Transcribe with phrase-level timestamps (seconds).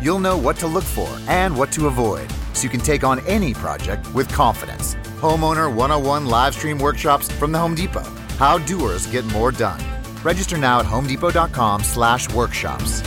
[0.00, 3.18] You'll know what to look for and what to avoid so you can take on
[3.26, 4.94] any project with confidence.
[5.20, 8.04] Homeowner 101 live stream workshops from the Home Depot.
[8.38, 9.80] How doers get more done.
[10.22, 13.02] Register now at homedepot.com slash workshops.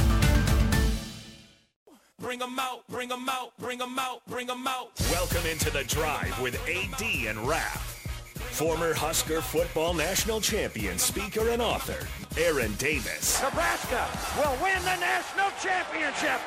[2.20, 4.92] Bring 'em out, bring 'em out, bring 'em out, bring 'em out.
[5.12, 7.88] Welcome into the drive with AD and Raph.
[8.52, 12.06] Former Husker football national champion, speaker, and author,
[12.38, 13.42] Aaron Davis.
[13.42, 16.40] Nebraska will win the national championship.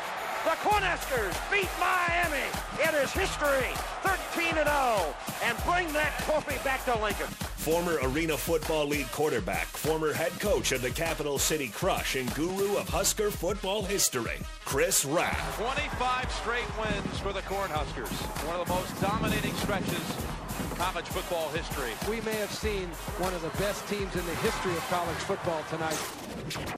[0.44, 2.44] The Cornhuskers beat Miami.
[2.78, 7.28] It is history, 13 and 0, and bring that trophy back to Lincoln.
[7.56, 12.76] Former Arena Football League quarterback, former head coach of the Capital City Crush, and guru
[12.76, 15.38] of Husker football history, Chris Rapp.
[15.56, 18.12] 25 straight wins for the Cornhuskers.
[18.46, 21.92] One of the most dominating stretches in college football history.
[22.10, 25.64] We may have seen one of the best teams in the history of college football
[25.70, 25.98] tonight.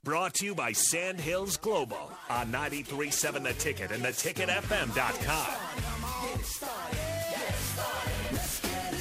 [0.05, 5.57] Brought to you by Sandhills Global on 93.7 The Ticket and theticketfm.com.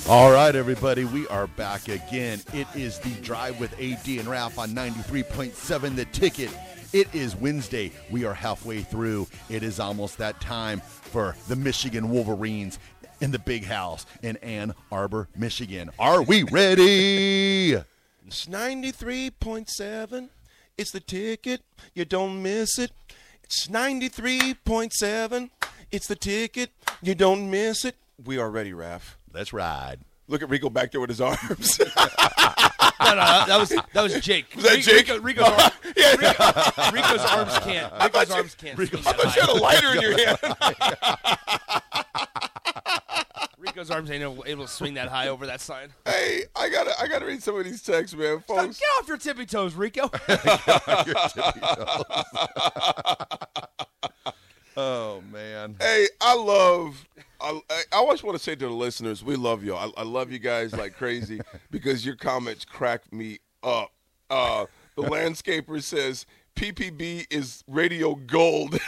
[0.07, 2.39] All right, everybody, we are back again.
[2.53, 6.51] It is the drive with AD and Ralph on 93.7 The Ticket.
[6.93, 7.91] It is Wednesday.
[8.09, 9.27] We are halfway through.
[9.49, 12.79] It is almost that time for the Michigan Wolverines
[13.21, 15.89] in the big house in Ann Arbor, Michigan.
[15.99, 17.73] Are we ready?
[18.27, 20.29] It's 93.7.
[20.77, 21.61] It's the ticket.
[21.93, 22.91] You don't miss it.
[23.43, 25.49] It's 93.7.
[25.91, 26.71] It's the ticket.
[27.01, 27.95] You don't miss it.
[28.25, 29.15] We are ready, Raph.
[29.33, 29.99] Let's ride.
[30.27, 31.79] Look at Rico back there with his arms.
[31.79, 34.47] no, no, that was that was Jake.
[34.55, 35.07] Was that Jake?
[35.07, 36.11] Rico, Rico's, arm, yeah.
[36.15, 37.93] Rico, Rico's arms can't.
[38.01, 38.77] Rico's you- arms can't.
[38.77, 41.81] Rico, I thought you had a lighter in your hand.
[43.75, 45.89] Rico's arms ain't able able to swing that high over that sign.
[46.05, 48.79] hey, I gotta, I gotta read some of these texts, man, Stop, folks.
[48.79, 50.09] get off your tippy toes, Rico.
[54.77, 55.77] Oh, man.
[55.79, 57.07] Hey, I love.
[57.39, 59.73] I, I I always want to say to the listeners, we love you.
[59.73, 61.39] I, I love you guys like crazy
[61.71, 63.93] because your comments crack me up.
[64.29, 64.65] Uh,
[64.97, 66.25] the landscaper says
[66.55, 68.71] PPB is radio gold.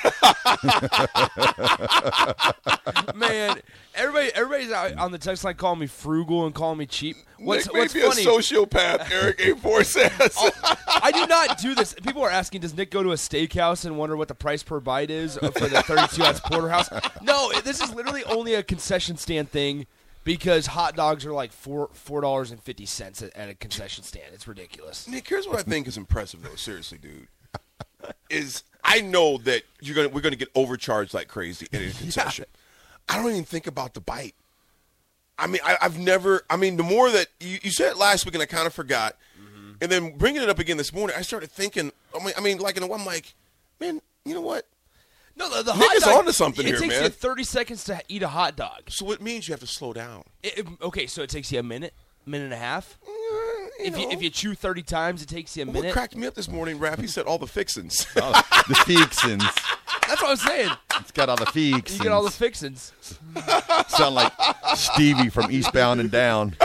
[3.16, 3.60] Man,
[3.94, 7.18] everybody, everybody's out on the text line calling me frugal and calling me cheap.
[7.38, 8.24] What's Nick may what's be funny?
[8.24, 9.12] a sociopath.
[9.12, 10.12] Eric A four says.
[10.40, 10.50] Oh,
[11.04, 11.94] I do not do this.
[11.94, 14.80] People are asking, does Nick go to a steakhouse and wonder what the price per
[14.80, 16.90] bite is for the 32 ounce porterhouse?
[17.22, 19.86] No, this is literally only a concession stand thing
[20.24, 24.26] because hot dogs are like four four dollars and fifty cents at a concession stand.
[24.34, 25.08] It's ridiculous.
[25.08, 26.56] Nick, here's what I think is impressive, though.
[26.56, 27.28] Seriously, dude,
[28.30, 32.46] is I know that you're gonna we're gonna get overcharged like crazy in a concession.
[33.10, 34.36] I don't even think about the bite.
[35.40, 36.44] I mean, I, I've never.
[36.50, 38.74] I mean, the more that you, you said it last week, and I kind of
[38.74, 39.74] forgot, mm-hmm.
[39.82, 41.92] and then bringing it up again this morning, I started thinking.
[42.20, 43.36] I mean, I mean, like I'm like,
[43.80, 44.66] man, you know what?
[45.38, 47.04] No, the, the hot is dog, onto something it here, takes man.
[47.04, 48.90] you 30 seconds to eat a hot dog.
[48.90, 50.24] So it means you have to slow down.
[50.42, 51.94] It- it- okay, so it takes you a minute,
[52.26, 52.98] minute and a half.
[53.06, 53.47] You
[53.80, 55.94] If you, if you chew 30 times, it takes you a what minute.
[55.94, 57.00] cracked me up this morning, Rap?
[57.00, 58.06] He said all the fixins.
[58.20, 58.32] Oh,
[58.68, 59.44] the fixins.
[60.08, 60.72] That's what I was saying.
[61.00, 61.98] It's got all the fixins.
[62.00, 62.92] You get all the fixins.
[63.90, 64.34] Sound like
[64.76, 66.56] Stevie from Eastbound and Down.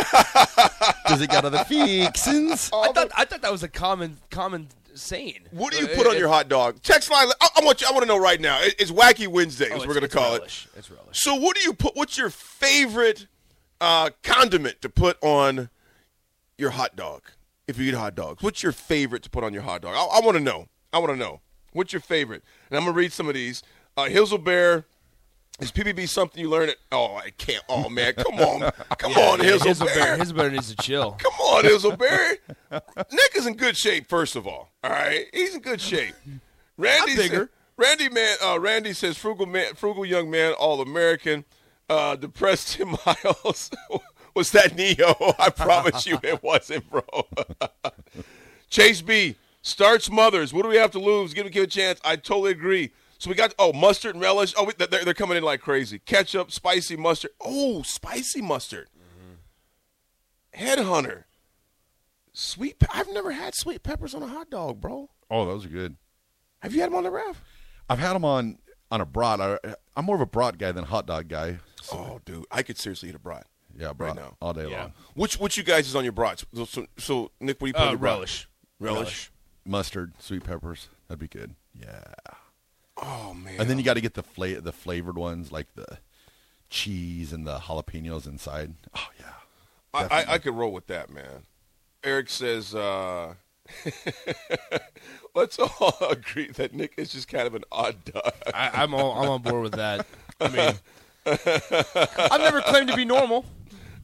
[1.06, 2.70] Does it got all the fixins?
[2.72, 5.40] I thought I thought that was a common common saying.
[5.50, 6.80] What do you Uh, put on it- your hot dog?
[6.82, 7.28] Text line.
[7.40, 7.86] I, I want you.
[7.88, 8.60] I want to know right now.
[8.62, 10.68] It- It's Wacky Wednesday, oh, as we're going to call relish.
[10.74, 10.78] it.
[10.78, 11.20] It's relish.
[11.20, 11.96] So, what do you put?
[11.96, 13.26] What's your favorite
[13.80, 15.68] uh, condiment to put on
[16.62, 17.22] your hot dog?
[17.66, 19.94] If you eat hot dogs, what's your favorite to put on your hot dog?
[19.94, 20.68] I, I want to know.
[20.92, 21.40] I want to know.
[21.72, 22.42] What's your favorite?
[22.70, 23.62] And I'm going to read some of these.
[23.96, 24.84] Uh, Hazelbear.
[25.60, 26.76] Is PBB something you learn at?
[26.90, 27.62] Oh, I can't.
[27.68, 30.16] Oh man, come on, come on, Yeah, Hazelbear.
[30.16, 30.18] Hazelbear.
[30.18, 31.12] Hazelbear needs to chill.
[31.20, 32.38] Come on, Hazelberry.
[33.12, 34.70] Nick is in good shape, first of all.
[34.82, 36.14] All right, he's in good shape.
[36.78, 37.38] Randy, I'm bigger.
[37.38, 41.44] Said, Randy man, uh, Randy says frugal man, frugal young man, all American.
[41.88, 43.70] Uh, depressed Tim Miles.
[44.34, 45.14] Was that Neo?
[45.38, 47.02] I promise you, it wasn't, bro.
[48.70, 50.52] Chase B starts mothers.
[50.52, 51.34] What do we have to lose?
[51.34, 52.00] Give me give a chance.
[52.04, 52.92] I totally agree.
[53.18, 54.54] So we got oh mustard and relish.
[54.56, 55.98] Oh, they're, they're coming in like crazy.
[55.98, 57.30] Ketchup, spicy mustard.
[57.40, 58.88] Oh, spicy mustard.
[60.56, 60.64] Mm-hmm.
[60.64, 61.24] Headhunter.
[62.32, 62.78] Sweet.
[62.78, 65.10] Pe- I've never had sweet peppers on a hot dog, bro.
[65.30, 65.96] Oh, those are good.
[66.60, 67.42] Have you had them on the ref?
[67.88, 68.58] I've had them on
[68.90, 69.40] on a brat.
[69.40, 69.58] I,
[69.96, 71.58] I'm more of a brat guy than a hot dog guy.
[71.92, 73.46] Oh, dude, I could seriously eat a brat.
[73.78, 74.36] Yeah, brat now.
[74.40, 74.80] all day Yeah.
[74.82, 74.92] long.
[75.14, 76.44] Which which you guys is on your brats?
[76.54, 78.12] So, so, so, Nick, what do you put on Uh, your brat?
[78.14, 78.48] relish.
[78.78, 79.30] Relish.
[79.64, 80.88] Mustard, sweet peppers.
[81.08, 81.54] That'd be good.
[81.74, 82.02] Yeah.
[82.96, 83.56] Oh man.
[83.60, 85.98] And then you got to get the fla- the flavored ones like the
[86.68, 88.74] cheese and the jalapenos inside.
[88.94, 89.26] Oh yeah.
[89.94, 91.44] I, I, I could roll with that, man.
[92.04, 93.34] Eric says, uh,
[95.34, 98.34] let's all agree that Nick is just kind of an odd duck.
[98.54, 100.06] I, I'm all, I'm on board with that.
[100.40, 100.74] I mean,
[101.26, 103.44] I've never claimed to be normal.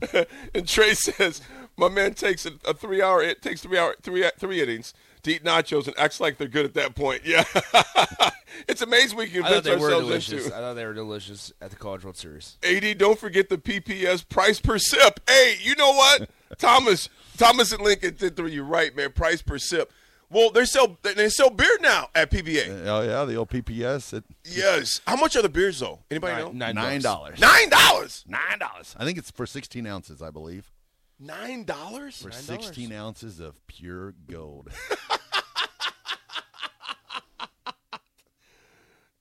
[0.54, 1.40] and Trey says,
[1.76, 5.32] my man takes a, a three hour, it takes three hour, three three innings to
[5.32, 7.22] eat nachos and acts like they're good at that point.
[7.24, 7.44] Yeah,
[8.68, 10.44] it's amazing we can I thought convince they were ourselves delicious.
[10.46, 10.56] into.
[10.56, 12.56] I thought they were delicious at the College World Series.
[12.62, 15.20] AD, don't forget the PPS price per sip.
[15.28, 16.28] Hey, you know what?
[16.58, 19.12] Thomas, Thomas and Lincoln did through you right, man.
[19.12, 19.92] Price per sip.
[20.30, 22.86] Well, they sell they sell beer now at PBA.
[22.86, 25.00] Oh yeah, the old PPS at Yes.
[25.06, 26.00] How much are the beers though?
[26.10, 26.52] Anybody know?
[26.52, 27.40] Nine, nine dollars.
[27.40, 28.24] Nine dollars.
[28.28, 28.94] Nine dollars.
[28.98, 30.70] I think it's for sixteen ounces, I believe.
[31.18, 32.20] Nine dollars.
[32.20, 34.68] For sixteen ounces of pure gold.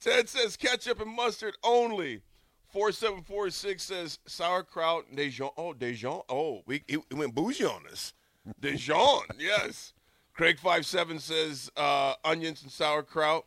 [0.01, 2.21] Ted says ketchup and mustard only.
[2.69, 5.50] Four seven four six says sauerkraut and Dijon.
[5.57, 6.21] Oh, Dijon.
[6.30, 8.13] Oh, we it, it went bougie on us.
[8.60, 9.24] Dijon.
[9.39, 9.94] yes.
[10.38, 13.45] Craig five seven says uh, onions and sauerkraut.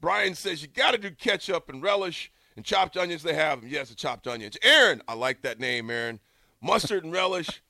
[0.00, 3.24] Brian says you got to do ketchup and relish and chopped onions.
[3.24, 3.68] They have them.
[3.68, 4.56] Yes, the chopped onions.
[4.62, 6.20] Aaron, I like that name, Aaron.
[6.62, 7.60] Mustard and relish.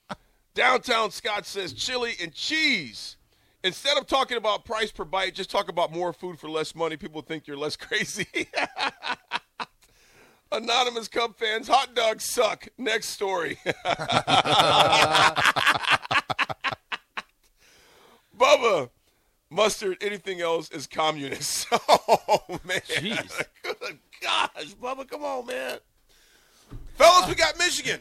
[0.53, 3.17] Downtown Scott says chili and cheese.
[3.65, 6.99] Instead of talking about price per bite, just talk about more food for less money.
[6.99, 8.27] People think you're less crazy.
[10.53, 12.69] Anonymous Cub fans, hot dogs suck.
[12.77, 13.59] Next story.
[18.39, 18.91] Bubba,
[19.51, 21.67] mustard, anything else is communist.
[22.31, 22.81] Oh, man.
[22.81, 23.43] Jeez.
[23.63, 25.79] Good gosh, Bubba, come on, man.
[26.97, 28.01] Fellas, we got Michigan.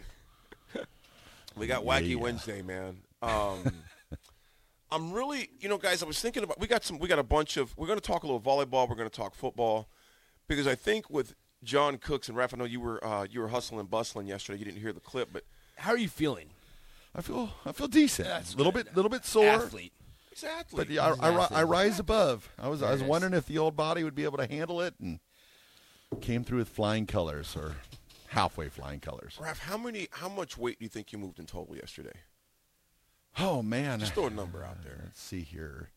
[1.56, 2.98] We got Wacky Wednesday, man.
[3.22, 3.63] Um,
[4.92, 6.04] I'm really, you know, guys.
[6.04, 6.60] I was thinking about.
[6.60, 7.00] We got some.
[7.00, 7.75] We got a bunch of.
[7.78, 8.88] We're going to talk a little volleyball.
[8.88, 9.88] We're going to talk football,
[10.48, 11.33] because I think with
[11.63, 14.60] John Cooks and Raph, I know you were uh, you were hustling bustling yesterday.
[14.60, 15.44] You didn't hear the clip, but
[15.78, 16.50] How are you feeling?
[17.16, 18.28] I feel I feel decent.
[18.28, 18.86] That's A little good.
[18.86, 19.45] bit little bit sore.
[19.45, 19.94] Athlete.
[20.44, 20.78] Exactly.
[20.78, 22.50] But yeah, I, I, I rise above.
[22.60, 24.94] I was I was wondering if the old body would be able to handle it,
[25.00, 25.19] and
[26.22, 27.75] came through with flying colors or
[28.28, 29.38] halfway flying colors.
[29.42, 30.07] Raph, how many?
[30.12, 32.13] How much weight do you think you moved in total yesterday?
[33.39, 35.01] Oh man, Just throw a number out there.
[35.04, 35.89] let's see here.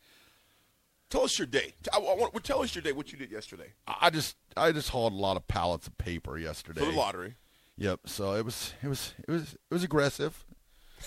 [1.09, 1.75] Tell us your day.
[1.93, 2.93] I, I want, tell us your day.
[2.93, 6.39] What you did yesterday I just I just hauled a lot of pallets of paper
[6.39, 6.81] yesterday.
[6.81, 7.35] for the lottery.
[7.79, 8.01] Yep.
[8.07, 10.45] So it was it was it was it was aggressive.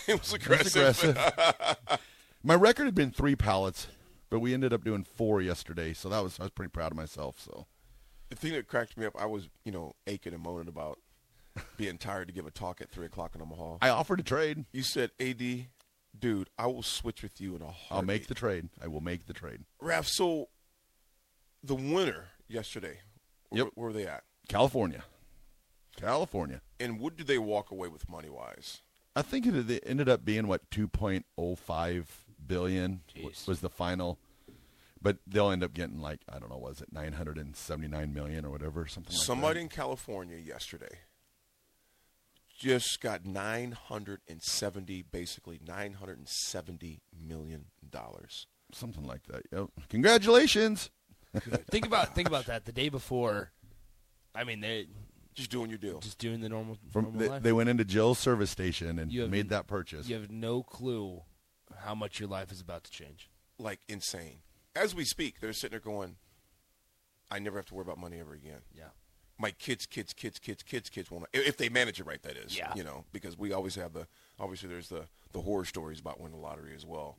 [0.07, 1.15] It was It was aggressive.
[2.43, 3.87] My record had been three pallets,
[4.29, 5.93] but we ended up doing four yesterday.
[5.93, 7.39] So that was I was pretty proud of myself.
[7.39, 7.67] So
[8.29, 10.99] the thing that cracked me up, I was, you know, aching and moaning about
[11.77, 13.77] being tired to give a talk at three o'clock in Omaha.
[13.81, 14.65] I offered to trade.
[14.73, 15.67] You said, "Ad,
[16.17, 18.69] dude, I will switch with you in a heartbeat." I'll make the trade.
[18.81, 19.61] I will make the trade.
[19.81, 20.49] Raph, so
[21.63, 22.99] the winner yesterday,
[23.51, 23.69] Yep.
[23.75, 24.23] where, were they at?
[24.49, 25.05] California,
[25.95, 26.61] California.
[26.79, 28.81] And what did they walk away with money wise?
[29.15, 33.47] I think it it ended up being what 2.05 billion Jeez.
[33.47, 34.19] was the final,
[35.01, 38.87] but they'll end up getting like I don't know, was it 979 million or whatever,
[38.87, 39.63] something like Somebody that.
[39.63, 40.99] in California yesterday
[42.59, 48.47] just got 970, basically 970 million dollars.
[48.71, 49.41] something like that.
[49.51, 49.67] Yep.
[49.89, 50.89] Congratulations.
[51.69, 52.65] think about think about that.
[52.65, 53.51] The day before,
[54.35, 54.85] I mean, they
[55.33, 55.99] Just doing your deal.
[55.99, 57.43] just doing the normal, From normal they, life.
[57.43, 60.07] they went into Jill's service station and You have- made that purchase.
[60.07, 61.21] you have no clue
[61.83, 63.29] how much your life is about to change.
[63.59, 64.39] like insane.
[64.75, 66.15] As we speak, they're sitting there going,
[67.29, 68.61] I never have to worry about money ever again.
[68.75, 68.89] Yeah.
[69.37, 71.25] My kids, kids, kids, kids, kids, kids won't.
[71.33, 72.57] If they manage it right, that is.
[72.57, 72.73] Yeah.
[72.75, 74.07] You know, because we always have the,
[74.39, 77.17] obviously, there's the, the horror stories about winning the lottery as well.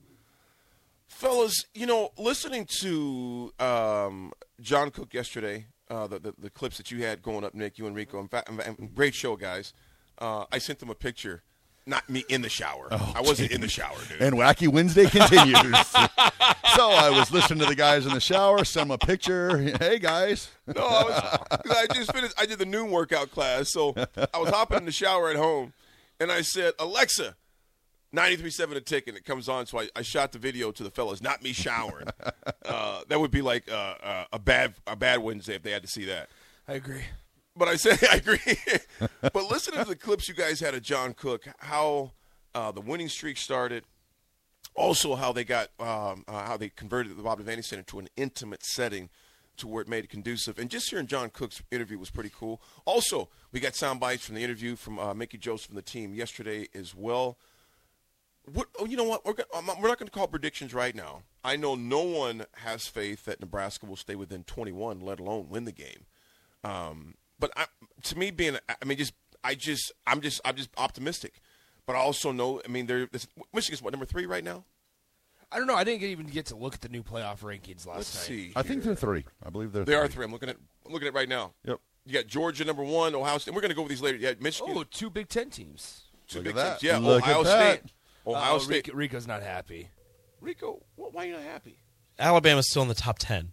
[1.06, 6.90] Fellas, you know, listening to um, John Cook yesterday, uh, the, the the clips that
[6.90, 8.50] you had going up, Nick, you and Rico, in fact,
[8.94, 9.74] great show, guys.
[10.18, 11.42] Uh, I sent them a picture,
[11.86, 12.88] not me in the shower.
[12.90, 14.20] I wasn't in the shower, dude.
[14.22, 15.86] And Wacky Wednesday continues.
[15.88, 19.58] so I was listening to the guys in the shower, sent them a picture.
[19.78, 20.50] Hey guys.
[20.66, 22.34] No, I, was, 'cause I just finished.
[22.38, 23.94] I did the noon workout class, so
[24.32, 25.72] I was hopping in the shower at home,
[26.18, 27.36] and I said, "Alexa,
[28.14, 29.66] 93.7 a tick," and it comes on.
[29.66, 32.06] So I, I shot the video to the fellas, not me showering.
[32.64, 35.82] uh, that would be like uh, uh, a bad a bad Wednesday if they had
[35.82, 36.28] to see that.
[36.66, 37.02] I agree.
[37.56, 38.38] But I say I agree.
[39.20, 42.12] but listen to the clips you guys had of John Cook, how
[42.54, 43.84] uh, the winning streak started.
[44.76, 48.08] Also, how they got um, uh, how they converted the Bob Devaney Center to an
[48.16, 49.08] intimate setting.
[49.56, 50.58] to where it made it conducive.
[50.58, 52.60] And just hearing John Cook's interview was pretty cool.
[52.84, 56.12] Also, we got sound bites from the interview from uh, Mickey Joseph from the team
[56.12, 57.38] yesterday as well.
[58.52, 59.24] What, oh, you know what?
[59.24, 59.34] We're,
[59.80, 61.22] we're not going to call predictions right now.
[61.44, 65.64] I know no one has faith that Nebraska will stay within 21, let alone win
[65.64, 66.06] the game.
[66.64, 67.66] Um, but I,
[68.04, 71.40] to me, being, I mean, just, I just, I'm just, I'm just optimistic.
[71.86, 74.64] But I also know, I mean, they're, this, Michigan's what number three right now.
[75.52, 75.74] I don't know.
[75.76, 78.22] I didn't even get to look at the new playoff rankings last Let's night.
[78.26, 78.52] see.
[78.56, 79.24] I think they're three.
[79.44, 79.84] I believe they're.
[79.84, 80.00] They three.
[80.00, 80.24] are three.
[80.24, 81.52] I'm looking at, I'm looking at it right now.
[81.64, 81.78] Yep.
[82.06, 83.54] You got Georgia number one, Ohio State.
[83.54, 84.18] We're going to go over these later.
[84.18, 84.74] Yeah, Michigan.
[84.76, 86.02] Oh, two Big Ten teams.
[86.26, 86.80] two look big at that.
[86.80, 86.82] teams.
[86.92, 87.78] Yeah, Look Ohio at that.
[87.80, 87.92] State.
[88.26, 88.86] Ohio Oh, State.
[88.88, 89.88] Rico, Rico's not happy.
[90.40, 91.76] Rico, wh- why are you not happy?
[92.18, 93.52] Alabama's still in the top 10.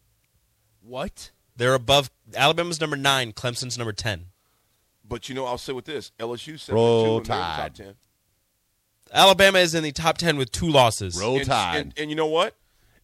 [0.82, 1.32] What?
[1.62, 2.10] They're above.
[2.36, 3.34] Alabama's number nine.
[3.34, 4.26] Clemson's number 10.
[5.08, 7.52] But you know, I'll say with this: LSU seven Roll and two, and they're in
[7.52, 7.94] the top ten.
[9.14, 11.20] Alabama is in the top 10 with two losses.
[11.20, 11.76] Roll And, Tide.
[11.78, 12.56] and, and you know what?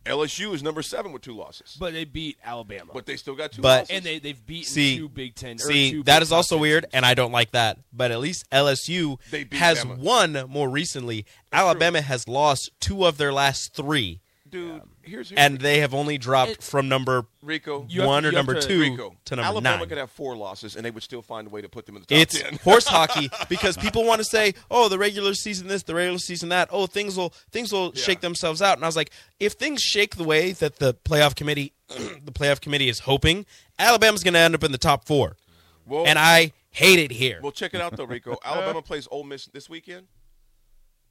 [0.07, 2.91] LSU is number seven with two losses, but, But they beat Alabama.
[2.93, 3.95] But they still got two But- losses.
[3.97, 5.59] and they, they've beaten See- two Big Ten.
[5.59, 6.93] See, two that Big is Top also weird, teams.
[6.93, 7.77] and I don't like that.
[7.93, 9.97] But at least LSU They beat has Bama.
[9.99, 11.25] won more recently.
[11.51, 16.17] Alabama has lost two of their last three, dude, here's, here's and they have only
[16.17, 17.85] dropped It- from number Rico.
[17.89, 19.15] You have one to- or you number to- two Rico.
[19.25, 19.89] to number Alabama nine.
[19.89, 22.01] could have four losses, and they would still find a way to put them in
[22.01, 22.55] the top It's ten.
[22.63, 26.49] horse hockey because people want to say, "Oh, the regular season this, the regular season
[26.49, 26.69] that.
[26.71, 30.15] Oh, things will things will shake themselves out." And I was like, if things shake
[30.15, 33.45] the way that the playoff committee, the playoff committee is hoping,
[33.79, 35.37] Alabama's going to end up in the top four,
[35.85, 37.39] well, and I hate it here.
[37.41, 38.37] well, check it out though, Rico.
[38.45, 40.07] Alabama plays Ole Miss this weekend.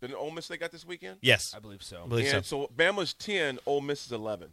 [0.01, 1.19] Did Ole Miss they got this weekend?
[1.23, 2.03] yes, I believe so.
[2.05, 2.37] I believe so.
[2.37, 4.49] And so Bama's ten, Ole Miss is eleven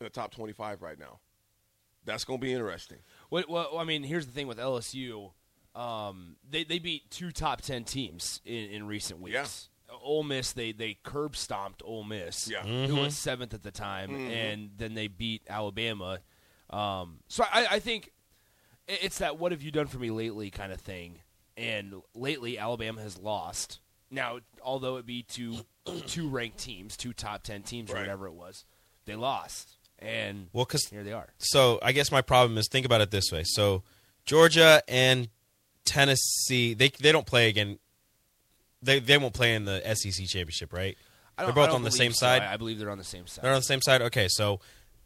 [0.00, 1.20] in the top twenty-five right now.
[2.04, 2.98] That's going to be interesting.
[3.30, 5.32] What, well, I mean, here's the thing with LSU.
[5.74, 9.68] Um, they they beat two top ten teams in, in recent weeks.
[10.02, 12.62] Ole Miss, they they curb stomped Ole Miss, Yeah.
[12.62, 14.30] who was seventh at the time, Mm-hmm.
[14.32, 16.18] and then they beat Alabama.
[16.70, 18.10] Um, so I, I think
[18.88, 21.20] it's that "what have you done for me lately" kind of thing.
[21.56, 23.78] And lately, Alabama has lost.
[24.10, 25.58] Now, although it be two
[26.06, 28.64] two ranked teams, two top ten teams, or whatever it was,
[29.04, 31.28] they lost, and Well, because here they are.
[31.38, 33.42] so I guess my problem is think about it this way.
[33.44, 33.82] So
[34.24, 35.28] Georgia and
[35.84, 37.78] Tennessee, they they don't play again.
[38.82, 40.96] They they won't play in the SEC championship, right?
[41.38, 42.26] They're both on the same so.
[42.26, 42.42] side.
[42.42, 43.44] I I believe they're on the same side.
[43.44, 44.02] They're on the same side.
[44.02, 44.60] Okay, so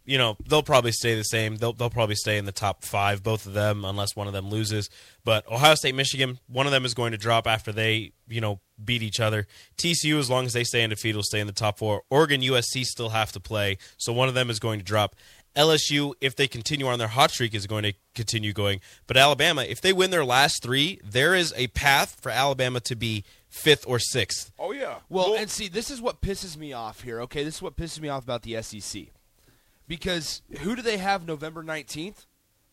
[0.05, 1.57] you know they'll probably stay the same.
[1.57, 4.49] They'll they'll probably stay in the top five, both of them, unless one of them
[4.49, 4.91] loses.
[5.25, 8.61] But Ohio State, Michigan, one of them is going to drop after they you know
[8.83, 9.47] beat each other.
[9.77, 12.03] TCU, as long as they stay undefeated, will stay in the top four.
[12.11, 15.17] Oregon, USC still have to play, so one of them is going to drop.
[15.57, 18.81] LSU, if they continue on their hot streak, is going to continue going.
[19.07, 22.95] But Alabama, if they win their last three, there is a path for Alabama to
[22.95, 24.53] be fifth or sixth.
[24.59, 24.97] Oh yeah.
[25.09, 27.21] Well, and see, this is what pisses me off here.
[27.23, 29.07] Okay, this is what pisses me off about the SEC,
[29.91, 32.25] because who do they have November nineteenth?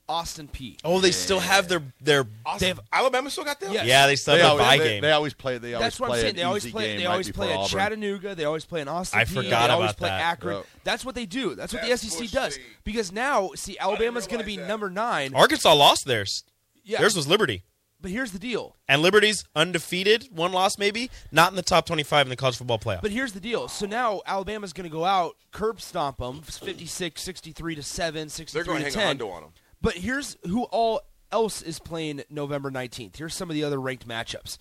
[0.09, 0.77] Austin Peay.
[0.85, 2.25] Oh, they still have their their.
[2.59, 3.73] They have, Alabama still got them.
[3.73, 3.83] Yeah.
[3.83, 5.01] Yeah, they still They have a always, bye they, game.
[5.01, 5.57] they always play.
[5.57, 6.35] They always that's what play I'm saying.
[6.35, 6.97] They always play.
[6.97, 7.69] They always play at Auburn.
[7.69, 8.35] Chattanooga.
[8.35, 9.19] They always play in Austin.
[9.19, 9.33] I P.
[9.33, 10.21] forgot they always about play that.
[10.21, 10.55] Akron.
[10.57, 10.65] Yep.
[10.85, 11.55] That's what they do.
[11.55, 12.53] That's what That's the SEC does.
[12.53, 12.65] State.
[12.85, 14.67] Because now, see, Alabama's going to be that.
[14.67, 15.35] number nine.
[15.35, 16.45] Arkansas lost theirs.
[16.85, 17.63] Yeah, Theirs was Liberty.
[18.01, 18.75] But here's the deal.
[18.87, 22.79] And Liberty's undefeated, one loss maybe, not in the top 25 in the college football
[22.79, 23.01] playoff.
[23.01, 23.67] But here's the deal.
[23.67, 28.57] So now Alabama's going to go out, curb stomp them, 56, 63 to 7, 63
[28.57, 29.27] They're going to to hang a 10.
[29.27, 29.51] hundo on them.
[29.81, 31.01] But here's who all
[31.31, 33.17] else is playing November 19th.
[33.17, 34.57] Here's some of the other ranked matchups.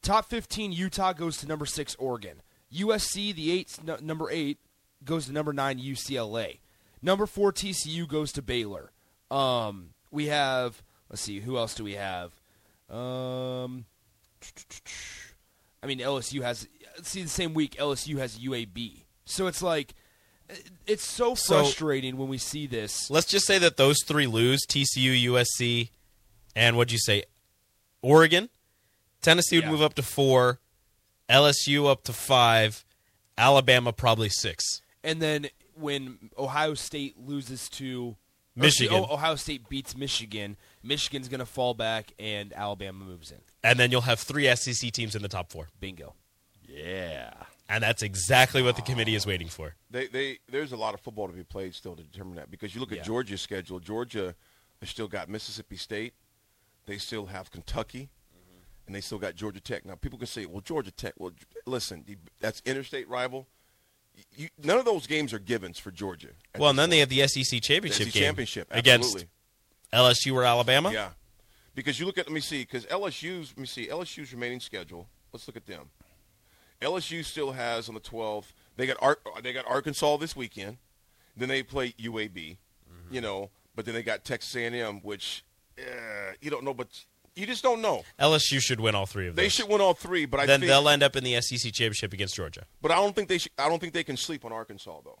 [0.00, 2.42] Top 15 Utah goes to number 6 Oregon.
[2.72, 4.58] USC the 8 n- number 8
[5.04, 6.58] goes to number 9 UCLA.
[7.02, 8.92] Number 4 TCU goes to Baylor.
[9.30, 12.37] Um, we have let's see who else do we have?
[12.90, 13.84] Um
[15.82, 16.66] I mean LSU has
[17.02, 19.02] see the same week LSU has UAB.
[19.24, 19.94] So it's like
[20.86, 23.10] it's so So- frustrating when we see this.
[23.10, 25.90] Let's just say that those three lose TCU, USC,
[26.56, 27.24] and what'd you say?
[28.00, 28.48] Oregon.
[29.20, 29.70] Tennessee would Yeah.
[29.72, 30.60] move up to four,
[31.28, 32.84] LSU up to five,
[33.36, 34.64] Alabama probably six.
[35.04, 38.16] And then when Ohio State loses to
[38.58, 39.04] or, Michigan.
[39.08, 40.56] oh, Ohio State beats Michigan.
[40.82, 43.38] Michigan's going to fall back, and Alabama moves in.
[43.62, 45.68] And then you'll have three SEC teams in the top four.
[45.80, 46.14] Bingo.
[46.66, 47.32] Yeah.
[47.68, 49.74] And that's exactly what the committee is waiting for.
[49.90, 52.74] They, they, there's a lot of football to be played still to determine that because
[52.74, 53.04] you look at Yeah.
[53.04, 53.78] Georgia's schedule.
[53.78, 54.34] Georgia
[54.80, 56.14] has still got Mississippi State.
[56.86, 58.60] They still have Kentucky, mm-hmm.
[58.86, 59.84] and they still got Georgia Tech.
[59.84, 61.32] Now people can say, "Well, Georgia Tech." Well,
[61.66, 62.06] listen,
[62.40, 63.46] that's interstate rival.
[64.36, 66.28] You, none of those games are givens for Georgia.
[66.58, 69.26] Well, and then they have the SEC The championship SEC game championship against.
[69.92, 70.92] LSU or Alabama.
[70.92, 71.10] Yeah,
[71.74, 75.08] because you look at let me see because LSU's let me see LSU's remaining schedule.
[75.32, 75.90] Let's look at them.
[76.80, 78.52] LSU still has on the 12th.
[78.76, 80.76] They got Ar- they got Arkansas this weekend.
[81.36, 82.56] Then they play UAB.
[83.10, 83.50] you know.
[83.74, 85.44] But then they got Texas A&M, which
[85.78, 87.04] uh, you don't know, but
[87.38, 88.04] you just don't know.
[88.20, 89.42] LSU should win all three of those.
[89.44, 91.72] They should win all three, but I then think, they'll end up in the SEC
[91.72, 92.64] championship against Georgia.
[92.82, 95.18] But I don't think they should, I don't think they can sleep on Arkansas though.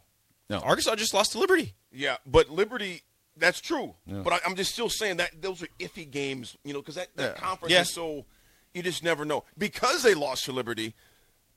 [0.50, 0.58] No.
[0.58, 1.74] Arkansas just lost to Liberty.
[1.92, 3.02] Yeah, but Liberty,
[3.36, 3.94] that's true.
[4.06, 4.22] Yeah.
[4.24, 7.08] But I, I'm just still saying that those are iffy games, you know, because that,
[7.16, 7.40] that Yeah.
[7.40, 7.80] conference Yeah.
[7.82, 8.24] is so
[8.74, 9.44] you just never know.
[9.56, 10.94] Because they lost to Liberty,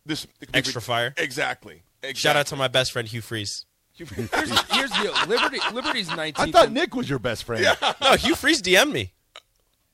[0.06, 1.14] this Extra fire.
[1.18, 1.84] Exactly.
[2.04, 2.16] exactly.
[2.20, 3.66] Shout out to my best friend Hugh Freeze.
[3.94, 5.14] Here's, here's the deal.
[5.28, 5.60] Liberty.
[5.74, 6.34] Liberty's 19th.
[6.40, 7.66] I thought Nick was your best friend.
[8.02, 9.14] No, Hugh Freeze DM'd me.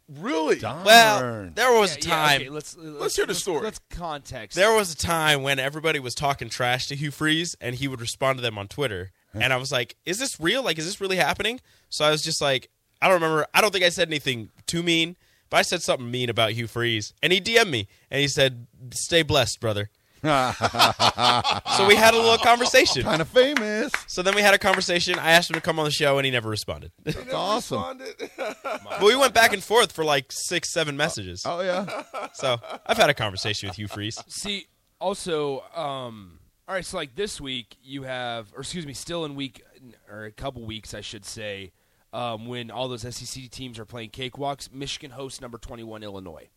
[0.09, 0.59] Really.
[0.61, 2.41] Well, there was a Yeah, yeah, time.
[2.41, 3.63] okay, let's, let's hear the story.
[3.63, 4.55] Let's context.
[4.55, 8.01] There was a time when everybody was talking trash to Hugh Freeze, and he would
[8.01, 9.11] respond to them on Twitter.
[9.33, 10.63] And I was like, "Is this real?
[10.63, 11.59] Like, is this really happening?"
[11.89, 12.69] So I was just like,
[13.01, 13.45] "I don't remember.
[13.53, 15.15] I don't think I said anything too mean,
[15.51, 18.65] but I said something mean about Hugh Freeze." And he DM'd me, and he said,
[18.91, 19.89] "Stay blessed, brother."
[20.23, 23.03] So we had a little conversation.
[23.03, 23.91] kind of famous.
[24.07, 25.17] So then we had a conversation.
[25.19, 26.91] I asked him to come on the show, and he never responded.
[27.03, 27.99] That's awesome.
[27.99, 28.31] Responded.
[28.37, 31.43] but we went back and forth for like six, seven messages.
[31.45, 32.03] Oh yeah.
[32.33, 34.21] So I've had a conversation with Hugh Freeze.
[34.27, 34.67] See,
[34.99, 36.85] also, um, all right.
[36.85, 39.63] So like this week, you have, or excuse me, still in week
[40.09, 41.71] or a couple weeks, I should say,
[42.13, 44.71] um, when all those SEC teams are playing cakewalks.
[44.73, 46.49] Michigan hosts number twenty-one Illinois.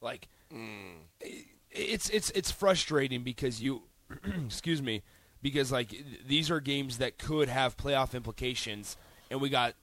[0.00, 3.82] Like, i- it's it's it's frustrating because you,
[4.46, 5.02] excuse me,
[5.42, 5.94] because like
[6.26, 8.96] these are games that could have playoff implications,
[9.30, 9.74] and we got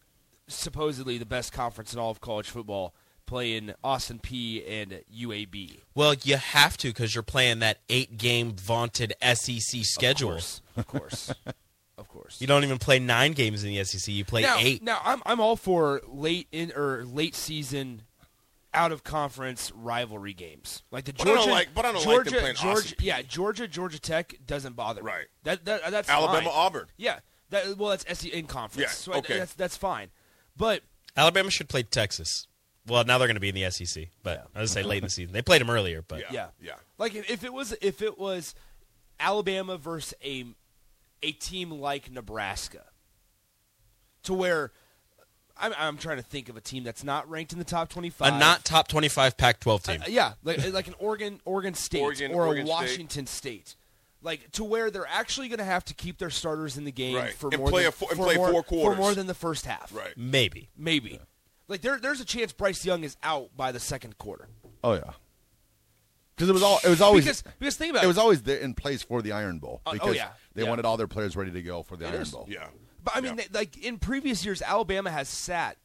[0.47, 2.93] supposedly the best conference in all of college football
[3.27, 5.81] playing Austin Peay and UAB.
[5.93, 10.29] Well, you have to because you're playing that eight-game vaunted SEC schedule.
[10.29, 11.33] Of course, of course,
[11.97, 12.41] of course.
[12.41, 14.11] You don't even play nine games in the SEC.
[14.13, 14.81] You play now, eight.
[14.81, 18.03] Now, I'm I'm all for late in or late season,
[18.73, 21.51] out of conference rivalry games like the But I don't Georgia.
[21.51, 24.75] like- but I don't like them Georgia, playing Georgia, Austin yeah, Georgia, Georgia Tech doesn't
[24.75, 25.07] bother me.
[25.11, 25.25] Right.
[25.43, 26.53] That, that that's Alabama, fine.
[26.53, 26.87] Auburn.
[26.97, 27.19] Yeah.
[27.49, 28.81] That well, that's SEC in conference.
[28.81, 30.09] Yeah, So I- That's that's fine.
[30.55, 30.83] But
[31.15, 32.47] Alabama should play Texas.
[32.85, 35.03] Well, now they're going to be in the SEC, but I was say late in
[35.05, 35.33] the season.
[35.33, 36.27] They played them earlier, but Yeah.
[36.31, 36.73] yeah, yeah.
[36.97, 38.53] Like if, if it was if it was
[39.19, 40.45] Alabama versus a
[41.23, 42.85] a team like Nebraska,
[44.23, 44.71] to where
[45.59, 48.27] I'm, I'm trying to think of a team that's not ranked in the top 25.
[48.27, 48.39] a 25.
[48.39, 50.01] not top twenty-five Pac-12 team.
[50.01, 53.75] Uh, yeah, like like an Oregon Oregon State Oregon- or Oregon a Washington State.
[54.21, 57.15] Like to where they're actually going to have to keep their starters in the game
[57.15, 57.33] Right.
[57.33, 58.97] for And more play than, a fo- and for play more, four for quarters.
[58.97, 59.93] more than the first half.
[59.95, 60.13] Right.
[60.17, 60.69] Maybe.
[60.75, 61.19] Maybe.
[61.67, 64.47] Like there, there's a chance Bryce Young is out by the second quarter.
[64.83, 65.11] Oh yeah.
[66.35, 68.57] Because it was all it was always because because think about it was always there
[68.59, 70.29] in place for the Iron Bowl Uh, oh, because yeah.
[70.53, 70.69] they Yeah.
[70.69, 72.31] wanted all their players ready to go for the It Iron is.
[72.31, 72.45] Bowl.
[72.49, 72.67] Yeah.
[73.07, 73.45] But I mean, Yeah.
[73.49, 75.77] they- like in previous years, Alabama has sat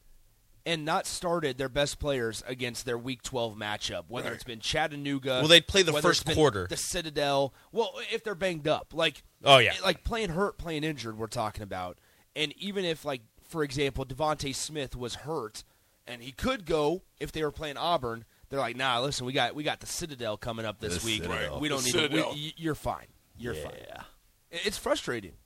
[0.65, 4.05] and not started their best players against their Week 12 matchup.
[4.09, 4.35] Whether Right.
[4.35, 6.67] it's been Chattanooga, Well, they'd play the first quarter.
[6.69, 7.53] the Citadel.
[7.71, 9.73] Well, if they're banged up, like Oh, yeah.
[9.83, 11.97] like playing hurt, playing injured, we're talking about.
[12.35, 15.63] And even if, like for example, DeVonta Smith was hurt
[16.07, 18.25] and he could go if they were playing Auburn.
[18.49, 21.21] They're like, nah, listen, we got we got the Citadel coming up this The week.
[21.23, 21.59] Citadel.
[21.59, 22.11] We don't The need.
[22.11, 23.07] To, we, you're fine.
[23.37, 23.77] You're fine.
[23.87, 24.03] Yeah.
[24.51, 25.42] It- It's frustrating, but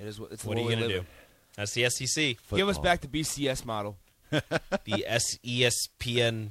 [0.00, 1.06] it is what it's the What are you going to do?
[1.56, 3.96] That's the SEC, Give us back the BCS model.
[4.30, 4.42] the
[5.42, 6.50] E SESPN.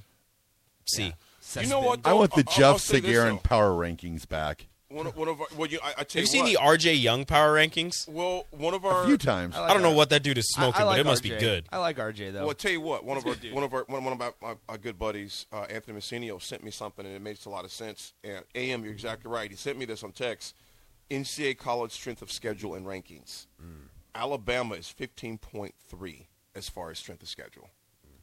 [0.86, 1.14] C.
[1.62, 2.06] You know what?
[2.06, 4.68] I want the I'll- I'll Jeff say this, Sagarin power rankings back.
[4.90, 6.80] One of, one of our, well, you, I, I tell Have you, you seen what,
[6.82, 8.08] the RJ Young power rankings?
[8.08, 9.54] Well, one of our A few times.
[9.56, 11.06] I like I don't know what that dude is smoking, I, I like but it
[11.06, 11.30] must RJ.
[11.30, 11.66] be good.
[11.74, 12.42] I like RJ though.
[12.42, 14.04] Well, I tell you what, one of He's a our good one of our one,
[14.06, 17.22] one of my, my, my good buddies, uh, Anthony Messinio, sent me something, and it
[17.22, 18.14] makes a lot of sense.
[18.24, 19.52] And AM, you're exactly right.
[19.52, 20.56] He sent me this on text.
[21.10, 23.48] NCAA college strength of schedule and rankings.
[23.62, 23.88] Mm.
[24.16, 27.70] Alabama is 15.3 as far as strength of schedule.
[28.06, 28.20] Mm.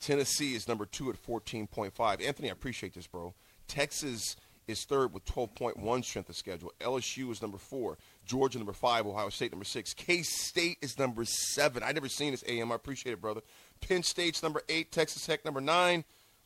[0.00, 2.26] Tennessee is number two at 14.5.
[2.26, 3.34] Anthony, I appreciate this, bro.
[3.66, 4.36] Texas
[4.66, 6.72] is third with 12.1 strength of schedule.
[6.80, 7.96] LSU is number four.
[8.26, 9.06] Georgia number five.
[9.06, 9.94] Ohio State number six.
[9.94, 11.82] K State is number seven.
[11.82, 12.44] I never seen this.
[12.46, 13.40] AM, I appreciate it, brother.
[13.80, 14.92] Penn State's number eight.
[14.92, 16.04] Texas Tech number nine.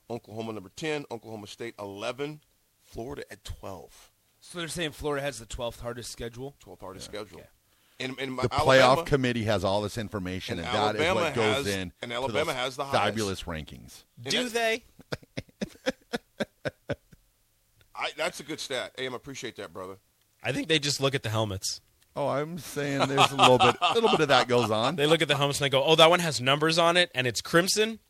[0.08, 1.04] Oklahoma number ten.
[1.10, 2.40] Oklahoma State eleven.
[2.84, 4.11] Florida at 12.
[4.42, 6.54] So they're saying Florida has the 12th hardest schedule.
[6.66, 7.40] 12th hardest schedule.
[8.00, 11.20] And, and The Alabama, playoff committee has all this information, And and, that is Alabama
[11.26, 11.92] what goes has- in.
[12.02, 13.04] and to Alabama those has the highest.
[13.04, 14.02] fabulous rankings.
[14.20, 14.82] Do they?
[17.94, 18.92] I, that's a good stat.
[18.98, 19.96] AM, I appreciate that, brother.
[20.42, 21.80] I think they just look at the helmets.
[22.16, 24.96] Oh, I'm saying there's a little bit, a little bit of that goes on.
[25.02, 27.10] They look at the helmets and they go, "Oh, that one has numbers on it
[27.14, 28.00] and it's crimson.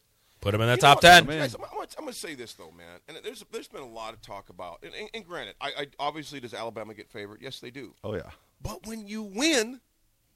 [0.42, 1.24] Put them in the You top what, ten.
[1.24, 2.98] guys, I'm, I'm, gonna- I'm going to say this though, man.
[3.09, 4.81] And there's there's been a lot of talk about.
[4.83, 7.38] And, and, and granted, I, I obviously does Alabama get favored?
[7.40, 7.94] Yes, they do.
[8.05, 9.81] Oh yeah, But when you win,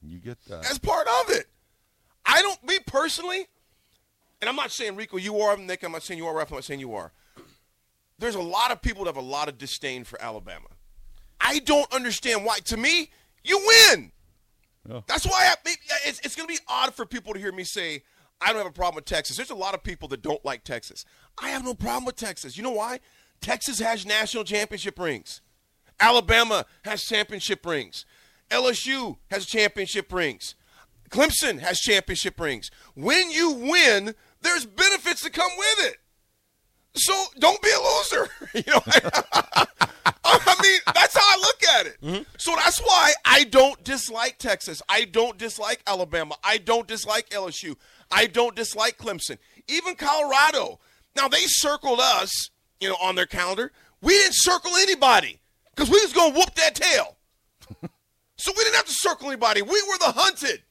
[0.01, 0.71] you get that.
[0.71, 1.47] as part of it.
[2.25, 2.63] I don't.
[2.65, 3.47] Me personally,
[4.41, 5.83] and I'm not saying Rico, you are Nick.
[5.83, 6.51] I'm not saying you are Ralph.
[6.53, 7.13] I'm not saying you are.
[8.19, 10.69] There's a lot of people that have a lot of disdain for Alabama.
[11.41, 12.61] I don't understand why.
[12.61, 13.11] To me,
[13.45, 14.13] you win.
[15.09, 17.65] That's why I, maybe, it's, it's going to be odd for people to hear me
[17.65, 18.05] say
[18.41, 19.37] I don't have a problem with Texas.
[19.37, 21.05] There's a lot of people that don't like Texas.
[21.41, 22.57] I have no problem with Texas.
[22.57, 23.01] You know why?
[23.41, 25.41] Texas has national championship rings.
[26.01, 28.05] Alabama has championship rings.
[28.51, 30.55] LSU has championship rings.
[31.11, 32.71] Clemson has championship rings.
[32.95, 35.97] When you win, there's benefits that come with it.
[36.95, 38.31] So don't be a loser.
[38.55, 38.81] you know,
[40.25, 42.01] I mean, that's how I look at it.
[42.03, 42.23] Mm-hmm.
[42.39, 44.83] So that's why I don't dislike Texas.
[44.89, 46.37] I don't dislike Alabama.
[46.43, 47.77] I don't dislike LSU.
[48.11, 49.39] I don't dislike Clemson.
[49.69, 50.79] Even Colorado.
[51.17, 53.73] Now they circled us, you know, on their calendar.
[54.01, 55.41] We didn't circle anybody
[55.75, 57.17] because we was gonna whoop that tail.
[58.37, 59.63] so we didn't have to circle anybody.
[59.63, 60.63] We were the hunted.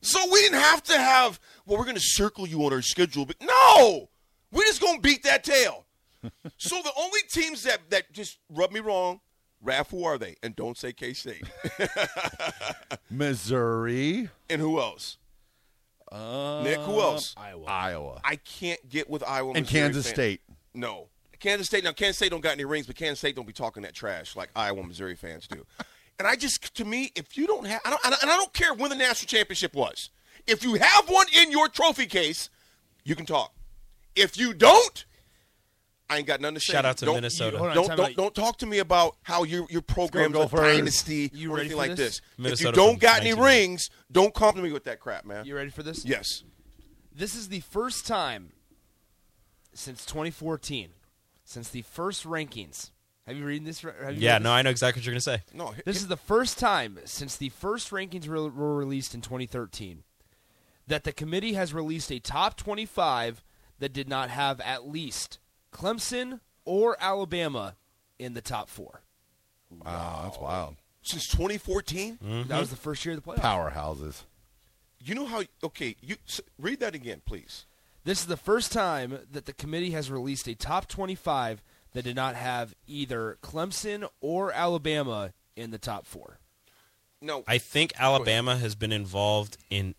[0.00, 1.40] So we didn't have to have.
[1.66, 4.08] Well, we're gonna circle you on our schedule, but no,
[4.52, 5.86] we're just gonna beat that tail.
[6.56, 9.20] so the only teams that that just rub me wrong,
[9.64, 10.36] Raph, who are they?
[10.42, 11.44] And don't say K State.
[13.10, 14.28] Missouri.
[14.48, 15.18] and who else?
[16.10, 17.34] Uh, Nick, who else?
[17.36, 17.64] Iowa.
[17.66, 18.20] Iowa.
[18.24, 20.40] I can't get with Iowa And Missouri Kansas fan- State.
[20.74, 21.08] No,
[21.40, 21.84] Kansas State.
[21.84, 24.36] Now Kansas State don't got any rings, but Kansas State don't be talking that trash
[24.36, 25.64] like Iowa Missouri fans do.
[26.18, 28.74] and I just, to me, if you don't have, I don't, and I don't care
[28.74, 30.10] when the national championship was.
[30.46, 32.48] If you have one in your trophy case,
[33.04, 33.52] you can talk.
[34.16, 35.04] If you don't,
[36.10, 36.72] I ain't got nothing to say.
[36.72, 37.58] Shout out to Don't- Minnesota.
[37.58, 40.44] Hold on, Don't don't, don't talk to me about how your your program's Go a
[40.44, 40.60] Gophers.
[40.76, 41.98] dynasty You or anything for like this?
[41.98, 42.20] this.
[42.38, 45.24] Minnesota if you don't from got any rings, don't come to me with that crap,
[45.26, 45.44] man.
[45.44, 46.04] You ready for this?
[46.06, 46.44] Yes.
[47.14, 48.52] This is the first time
[49.74, 50.90] since 2014,
[51.44, 52.90] since the first rankings.
[53.26, 53.82] Have you read this?
[53.82, 54.54] Have you Yeah, read no, this?
[54.58, 55.42] I know exactly what you're gonna say.
[55.52, 55.74] No.
[55.84, 60.04] This is the first time since the first rankings were, were released in 2013
[60.86, 63.44] that the committee has released a top 25
[63.78, 65.38] that did not have at least
[65.72, 67.76] Clemson or Alabama
[68.18, 69.02] in the top four.
[69.70, 70.76] Wow, that's wild.
[71.02, 72.18] since 2014.
[72.24, 72.48] Mm-hmm.
[72.48, 73.40] That was the first year of the playoffs.
[73.72, 74.22] Powerhouses.
[75.00, 75.42] You know how?
[75.62, 77.66] Okay, you s- read that again, please.
[78.04, 82.16] This is the first time that the committee has released a top 25 that did
[82.16, 86.38] not have either Clemson or Alabama in the top four.
[87.20, 89.94] No, I think Alabama has been involved in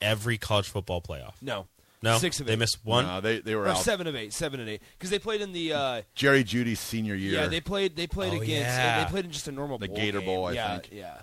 [0.00, 1.34] every college football playoff.
[1.42, 1.66] No.
[2.02, 2.58] No, Six of they eight.
[2.58, 3.04] missed one.
[3.06, 3.76] No, they, they were Or out.
[3.78, 7.14] seven of eight, seven and eight, because they played in the uh, Jerry Jeudy's senior
[7.14, 7.32] year.
[7.34, 9.04] yeah they played they played Oh, against yeah.
[9.04, 10.26] they played in just a normal The bowl Gator game.
[10.26, 10.88] Bowl, I yeah, think.
[10.92, 11.18] Yeah,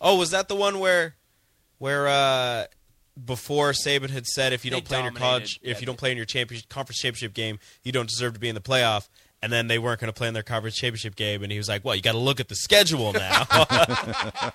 [0.00, 1.14] Oh, was that the one where,
[1.78, 2.64] where uh,
[3.24, 5.30] before Saban had said if you They don't play in your dominated.
[5.30, 8.08] college, Yeah, if you don't they- play in your championship conference championship game, you don't
[8.08, 9.08] deserve to be in the playoff.
[9.42, 11.68] And then they weren't going to play in their conference championship game, and he was
[11.68, 13.44] like, "Well, you got to look at the schedule now."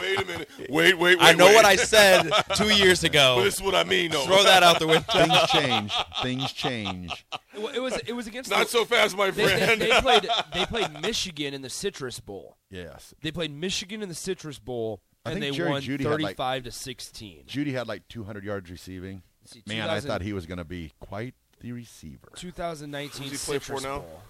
[0.00, 0.48] wait a minute.
[0.58, 1.18] Wait, wait, wait.
[1.20, 1.54] I know wait.
[1.54, 3.42] what I said two years But ago.
[3.42, 4.24] this is what I mean, though.
[4.26, 5.04] Throw that out the window.
[5.12, 5.92] Things change.
[6.22, 7.24] Things change.
[7.54, 9.80] it, it was it was against Not the, so fast, my they, they, friend.
[9.80, 12.56] they played they played Michigan in the Citrus Bowl.
[12.70, 13.14] Yes.
[13.22, 16.10] They played Michigan in the Citrus Bowl, I and think they Jerry won Jeudy had,
[16.20, 17.44] like- thirty-five to sixteen.
[17.46, 19.22] Jeudy had like 200 yards receiving.
[19.46, 22.28] See, Man, I thought he was going to be quite the receiver.
[22.36, 24.00] 2019 Who's he play for now?
[24.00, 24.22] Bowl.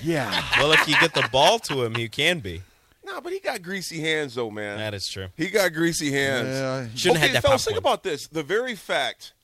[0.00, 0.30] Yeah.
[0.58, 2.62] well, if you get the ball to him, he can be.
[3.04, 4.78] no, but he got greasy hands, though, man.
[4.78, 5.26] That is true.
[5.36, 6.48] He got greasy hands.
[6.48, 8.28] Yeah, Shouldn't okay, have had that fellas, think about this.
[8.28, 9.34] The very fact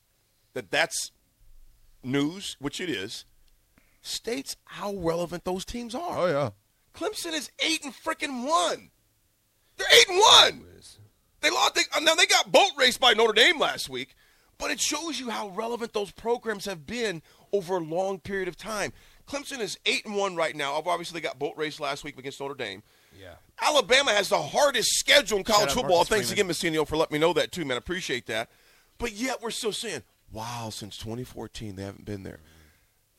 [0.54, 1.10] that that's
[2.04, 3.24] news, which it is,
[4.02, 6.18] states how relevant those teams are.
[6.18, 6.50] Oh, yeah.
[6.94, 8.90] Clemson is eight and freaking one.
[9.76, 10.64] They're eight and one.
[11.40, 11.74] They lost.
[11.74, 14.14] They, uh, now they got boat raced by Notre Dame last week,
[14.58, 18.56] but it shows you how relevant those programs have been over a long period of
[18.56, 18.92] time.
[19.26, 20.78] Clemson is eight and one right now.
[20.78, 22.82] I've Obviously, they got boat race last week against Notre Dame.
[23.20, 23.34] Yeah.
[23.60, 25.96] Alabama has the hardest schedule in college football.
[25.96, 26.50] Marcus Thanks Freeman.
[26.50, 27.76] again, Messinio, for letting me know that too, man.
[27.76, 28.50] I appreciate that.
[28.98, 32.40] But yet we're still saying, wow, since 2014 they haven't been there.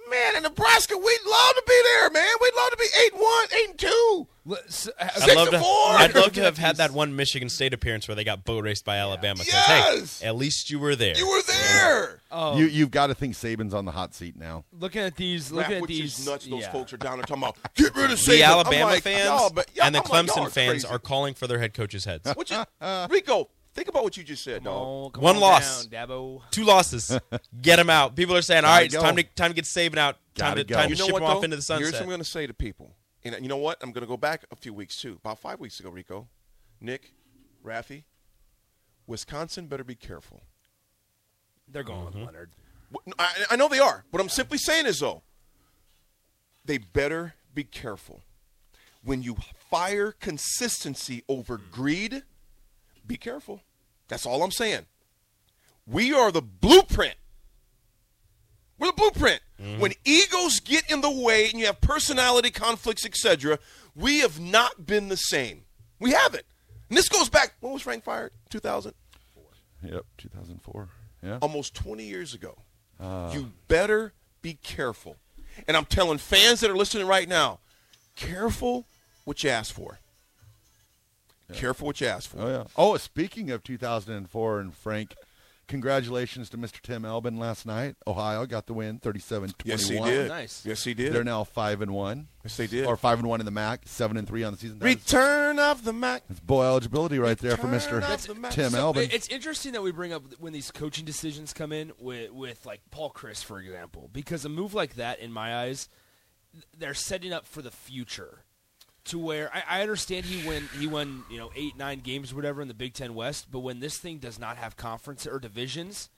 [0.10, 2.30] Man, in Nebraska, we'd love to be there, man.
[2.42, 4.28] We'd love to be eight and one, eight and two.
[4.46, 5.90] Let's- uh, I'd Six love, to to, four.
[5.90, 8.86] I'd love to have had that one Michigan State appearance where they got boat raced
[8.86, 9.44] by Alabama.
[9.46, 10.22] Yes.
[10.22, 11.18] hey, at least you were there.
[11.18, 12.22] You were there.
[12.32, 14.64] Oh, You, you've got to think Saban's on the hot seat now.
[14.80, 16.46] looking at these, Rap, looking at which these is nuts.
[16.48, 16.72] Those yeah.
[16.72, 18.28] folks are down there talking about get rid of Saban.
[18.28, 20.88] the Alabama like, fans y'all, but, y'all, and the I'm Clemson are fans crazy.
[20.88, 22.30] are calling for their head coaches' heads.
[22.36, 22.58] Which is,
[23.10, 25.14] Rico, think about what you just said, dog.
[25.14, 25.86] Come One on loss.
[25.86, 26.42] down, Dabo.
[26.52, 27.18] Two losses.
[27.62, 28.16] Get him out.
[28.16, 29.02] People are saying, all it's go.
[29.02, 30.16] time to time to get Saban out.
[30.36, 30.76] Time Gotta to go.
[30.76, 31.82] time You to know ship what, him off into the sunset.
[31.84, 32.92] Here's what I'm going to say to people.
[33.24, 33.78] And you know what?
[33.82, 35.18] I'm going to go back a few weeks, too.
[35.24, 36.28] About five weeks ago, Rico,
[36.82, 37.14] Nick,
[37.64, 38.04] Raffy,
[39.06, 40.42] Wisconsin better be careful.
[41.68, 42.20] They're going Mm-hmm.
[42.20, 42.52] with Leonhard.
[43.20, 44.06] I, I know they are.
[44.12, 45.22] What I'm simply saying is, though,
[46.66, 48.22] they better be careful.
[49.04, 49.38] When you
[49.70, 52.24] fire consistency over greed,
[53.06, 53.62] be careful.
[54.08, 54.86] That's all I'm saying.
[55.86, 57.16] We are the blueprint.
[58.80, 59.42] We're the blueprint.
[59.80, 63.58] When egos get in the way and you have personality conflicts, etc.,
[63.96, 65.64] we have not been the same.
[66.00, 66.44] We haven't.
[66.90, 67.56] And this goes back.
[67.60, 68.32] When was Frank fired?
[68.52, 69.44] 2004.
[69.84, 70.90] Yep, 2004.
[71.24, 71.40] Yeah.
[71.42, 72.56] Almost 20 years ago.
[73.00, 73.32] Ah.
[73.32, 75.18] you better be careful.
[75.68, 77.60] And I'm telling fans that are listening right now,
[78.16, 78.88] careful
[79.24, 80.00] what you ask for.
[81.54, 82.40] Careful what you ask for.
[82.42, 82.64] Oh yeah.
[82.76, 85.16] Oh, speaking of 2004 and Frank,
[85.68, 86.82] congratulations to Mr.
[86.82, 87.96] Tim Albin last night.
[88.06, 89.54] Ohio got the win, 37-21.
[89.66, 90.26] Yes, he did.
[90.32, 90.66] Oh, nice.
[90.66, 91.14] Yes, he did.
[91.14, 92.28] They're now five and one.
[92.44, 92.86] Yes, they did.
[92.86, 94.80] Or five and one in the MAC, seven and three on the season.
[94.80, 96.24] That is- Return of the Mac.
[96.30, 98.02] It's bowl eligibility right there for Mr.
[98.02, 98.52] of the Mac.
[98.52, 99.10] Tim So, Albin.
[99.12, 102.82] It's interesting that we bring up when these coaching decisions come in with, with like
[102.92, 105.90] Paul Chryst, for example, because a move like that, in my eyes,
[106.78, 108.44] they're setting up for the future.
[109.08, 112.36] To where I, I understand he win he won you know eight nine games or
[112.36, 115.40] whatever in the Big Ten West, but when this thing does not have conference or
[115.40, 116.10] divisions,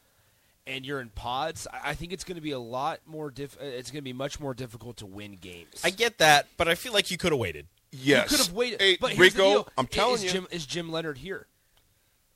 [0.66, 3.56] and you're in pods, I, I think it's going to be a lot more diff.
[3.62, 5.82] uh, It's going to be much more difficult to win games.
[5.84, 7.68] I get that, but I feel like you could have waited.
[7.92, 8.32] Yes.
[8.32, 8.82] You could have waited.
[8.82, 9.68] Hey, but Rico.
[9.78, 10.30] I'm telling is you.
[10.32, 11.48] Jim, is Jim Leonhard here?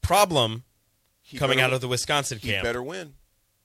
[0.02, 0.64] Problem
[1.22, 2.44] He coming better- out of the Wisconsin camp.
[2.46, 2.64] He camp.
[2.64, 3.14] better win.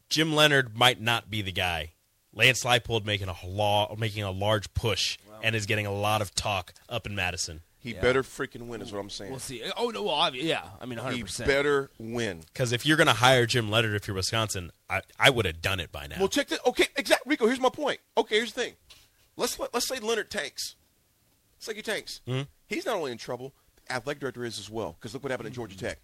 [0.08, 1.92] Jim Leonhard might not be the guy.
[2.38, 6.34] Lance Leipold making a law, making a large push, and is getting a lot of
[6.34, 7.60] talk up in Madison.
[7.80, 9.30] He better freaking win, is what I'm saying.
[9.30, 9.62] We'll see.
[9.76, 10.62] Oh no, well, obvi- yeah.
[10.80, 11.16] I mean, 100.
[11.28, 12.40] He better win.
[12.52, 15.62] Because if you're going to hire Jim Leonhard, if you're Wisconsin, I, I would have
[15.62, 16.16] done it by now.
[16.18, 16.58] Well, check this.
[16.66, 17.30] Okay, exactly.
[17.30, 18.00] Rico, here's my point.
[18.16, 18.72] Okay, here's the thing.
[19.36, 20.74] Let's let, let's say Leonhard tanks.
[21.56, 22.20] Let's say he tanks.
[22.26, 22.42] Mm-hmm.
[22.66, 24.96] He's not only in trouble, the athletic director is as well.
[24.98, 25.98] Because look what happened at Georgia Tech.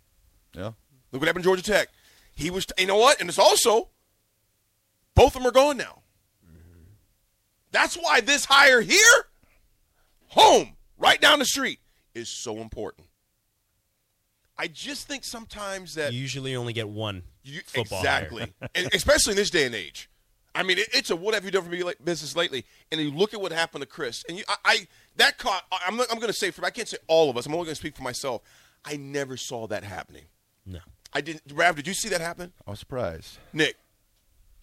[0.55, 0.71] yeah.
[1.13, 1.89] Look what happened at Georgia Tech.
[2.35, 2.67] He was.
[2.79, 3.21] You know what?
[3.21, 3.89] And it's also
[5.15, 6.03] both of them are gone now.
[7.75, 9.27] That's why this hire here,
[10.29, 11.81] home, right down the street,
[12.15, 13.09] is so important.
[14.57, 18.69] I just think sometimes that you usually only get one You, football exactly, hire.
[18.77, 20.09] and especially in this day and age.
[20.55, 22.65] I mean, it, it's a what have you done for me like business lately?
[22.93, 25.65] And you look at what happened to Chryst, and you, I, I that caught.
[25.73, 27.45] I- I'm, I'm going to say for I can't say all of us.
[27.47, 28.43] I'm only going to speak for myself.
[28.85, 30.27] I never saw that happening.
[30.65, 30.79] No.
[31.13, 31.43] I didn't.
[31.53, 32.53] Rav, did you see that happen?
[32.69, 33.39] I was surprised.
[33.53, 33.75] Nick,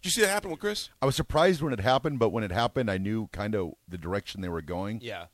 [0.01, 0.89] did you see that happen with Chryst?
[1.01, 3.97] I was surprised when it happened, but when it happened, I knew kind of the
[3.97, 4.99] direction they were going.
[5.01, 5.25] Yeah.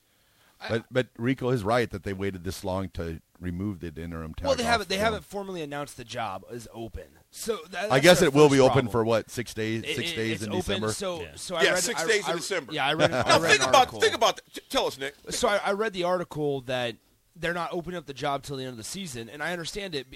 [0.69, 4.47] But but Rico is right that they waited this long to remove the interim tag.
[4.47, 4.89] Well, they haven't.
[4.89, 7.03] They from- haven't formally announced the job is open.
[7.29, 9.83] So that, I guess it will be first open for what six days?
[9.85, 10.91] Six it- days in open, December.
[10.93, 11.27] So, Yeah.
[11.35, 12.73] so I yeah, read, six I- days I- in December.
[12.73, 13.11] Yeah, I read.
[13.13, 14.69] I now read think an about think about that.
[14.69, 15.13] Tell us, Nick.
[15.29, 16.95] So I, I read the article that
[17.35, 19.93] they're not opening up the job till the end of the season, and I understand
[19.93, 20.07] it.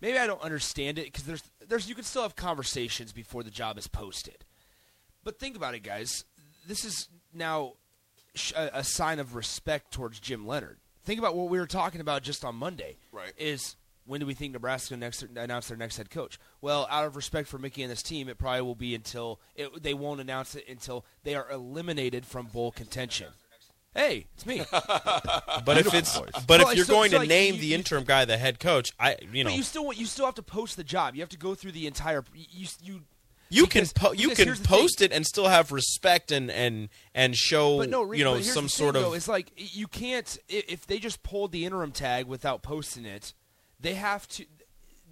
[0.00, 3.50] Maybe I don't understand it because there's there's you can still have conversations before the
[3.50, 4.44] job is posted.
[5.22, 6.24] But think about it, guys.
[6.66, 7.74] This is now
[8.34, 10.78] sh- a, a sign of respect towards Jim Leonhard.
[11.04, 12.96] Think about what we were talking about just on Monday.
[13.12, 13.32] Right.
[13.38, 13.76] Is
[14.06, 16.38] when do we think Nebraska next announce their next head coach?
[16.60, 19.82] Well, out of respect for Mickey and this team, it probably will be until it,
[19.82, 23.28] they won't announce it until they are eliminated from bowl contention.
[23.94, 24.62] Hey, it's me.
[25.64, 27.66] But if it's but So, if you're so- going so, to like, name you- the
[27.68, 30.34] you- interim guy the head coach, I you know But you still you still have
[30.34, 31.14] to post the job.
[31.14, 32.24] You have to go through the entire.
[32.34, 33.00] You you
[33.50, 35.10] you because- can po- you because can here's the post thing.
[35.10, 38.42] it and still have respect and and and show But no, Rico, you know but
[38.42, 41.22] here's some the sort thing, of Though, it's like you can't i- if they just
[41.22, 43.32] pulled the interim tag without posting it.
[43.78, 44.44] They have to.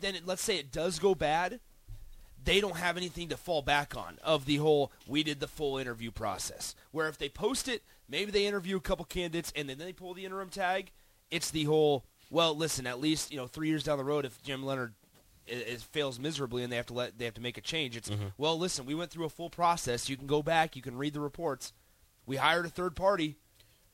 [0.00, 1.60] Then it, let's say it does go bad.
[2.44, 5.78] They don't have anything to fall back on of the whole we did the full
[5.78, 6.74] interview process.
[6.90, 10.14] Where if they post it, maybe they interview a couple candidates and then they pull
[10.14, 10.90] the interim tag.
[11.30, 12.86] It's the whole well, listen.
[12.86, 14.94] At least you know three years down the road, if Jim Leonhard
[15.50, 17.96] i i fails miserably and they have to let they have to make a change,
[17.96, 18.28] it's mm-hmm.
[18.38, 18.86] well, listen.
[18.86, 20.08] We went through a full process.
[20.08, 20.74] You can go back.
[20.74, 21.72] You can read the reports.
[22.26, 23.36] We hired a third party.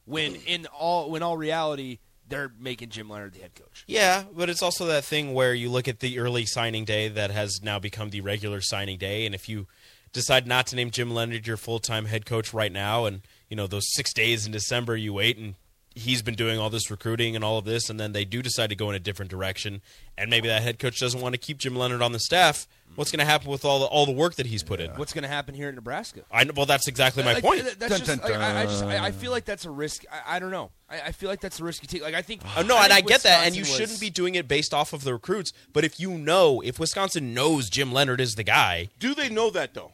[0.05, 3.85] When in all when all reality, they're making Jim Leonhard the head coach.
[3.87, 7.31] Yeah, but it's also that thing where you look at the early signing day that
[7.31, 9.67] has now become the regular signing day, and if you
[10.13, 13.57] decide not to name Jim Leonhard your full time head coach right now, and you
[13.57, 15.55] know those six days in December you wait and
[15.99, 18.71] he's been doing all this recruiting and all of this, and then they do decide
[18.71, 19.83] to go in a different direction,
[20.17, 22.67] and maybe that head coach doesn't want to keep Jim Leonhard on the staff.
[22.95, 24.91] What's going to happen with all the all the work that he's put in?
[24.93, 26.23] What's going to happen here in Nebraska?
[26.33, 27.61] I know, well, that's exactly my Like, point.
[27.63, 30.05] th- That's just, like, I, I just I, I feel like that's a risk.
[30.11, 30.71] I, I don't know.
[30.89, 32.03] I, I feel like that's a risk you take.
[32.03, 32.41] Like I think.
[32.57, 34.49] Oh, no, I and I think get that, and you was- shouldn't be doing it
[34.49, 35.53] based off of the recruits.
[35.73, 39.51] But if you know, if Wisconsin knows Jim Leonhard is the guy, Do they know
[39.51, 39.93] that though?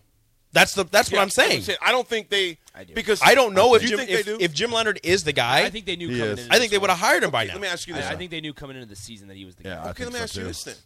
[0.54, 1.64] That's the that's Yeah, what I'm saying.
[1.82, 2.58] I don't think they.
[2.74, 2.94] I do.
[2.94, 4.38] Because I don't know if Do you Jim think if, they do?
[4.40, 5.64] if Jim Leonhard is the guy.
[5.64, 6.44] I think they knew He coming is.
[6.44, 7.52] into I think they would have hired him by now.
[7.54, 8.06] Let me ask you this.
[8.06, 9.90] I, I think they knew coming into the season that he was the Yeah, guy.
[9.90, 10.76] Okay, let me so, ask you this then.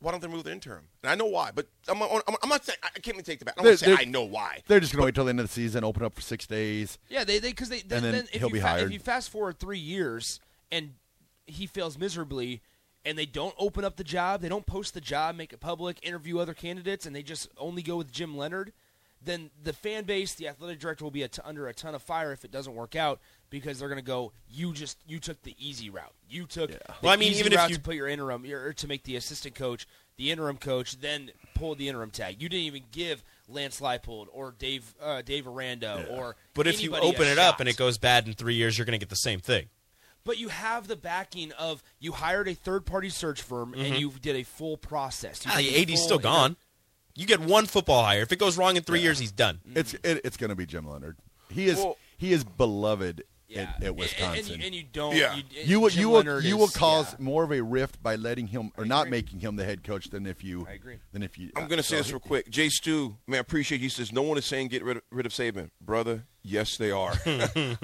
[0.00, 0.84] Why don't they move the interim?
[1.02, 3.46] And I know why, but I'm, I'm, I'm not saying I can't even take the
[3.46, 3.54] back.
[3.56, 4.62] I'm They're- not saying I know why.
[4.66, 6.46] They're just going to wait till the end of the season, open up for six
[6.46, 6.98] days.
[7.08, 8.86] Yeah, they they because they then, then then if he'll you be fa- hired.
[8.88, 10.38] if you fast forward three years
[10.70, 10.94] and
[11.46, 12.60] he fails miserably,
[13.06, 15.98] and they don't open up the job, they don't post the job, make it public,
[16.02, 18.72] interview other candidates, and they just only go with Jim Leonhard.
[19.26, 22.02] Then the fan base, the athletic director will be a t- under a ton of
[22.02, 25.42] fire if it doesn't work out because they're going to go, you just you took
[25.42, 26.14] the easy route.
[26.30, 28.44] You took the Well, I mean, easy even if route you- to put your interim
[28.50, 29.86] or to make the assistant coach
[30.16, 32.40] the interim coach, then pull the interim tag.
[32.40, 36.96] You didn't even give Lance Leipold or Dave uh, Dave Aranda or But if you
[36.96, 39.16] open it up and it goes bad in three years, you're going to get the
[39.16, 39.66] same thing.
[40.24, 44.00] But you have the backing of you hired a third party search firm and Mhm.
[44.00, 45.44] you did a full process.
[45.44, 46.50] You Ah, the AD's full still gone.
[46.52, 46.56] You
[47.24, 48.20] get one football hire.
[48.20, 49.60] If it goes wrong in three years, he's done.
[49.66, 49.76] Mm.
[49.78, 51.16] It's it, it's going to be Jim Leonhard.
[51.48, 53.60] He is Well- he is beloved Yeah.
[53.62, 54.60] at, And- at and Wisconsin.
[54.60, 55.36] you- and you don't- Yeah.
[55.36, 57.24] you- You, will Jim you will Leonhard you will cause yeah.
[57.24, 60.26] more of a rift by letting him or not making him the head coach than
[60.26, 60.66] if you.
[60.68, 60.96] I agree.
[61.12, 61.52] Than if you.
[61.56, 62.50] I'm going to say this real quick.
[62.50, 63.84] Jay Stu, man, I appreciate you.
[63.84, 65.70] He says, no one is saying get rid of, rid of Saban.
[65.80, 67.14] Brother, yes, they are.